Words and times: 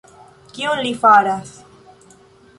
Kion 0.55 0.81
li 0.87 0.95
faras...? 1.03 1.53